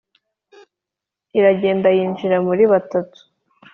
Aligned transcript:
iragenda 1.37 1.87
yinjira 1.95 2.37
muri 2.47 2.63
batatu. 2.71 3.19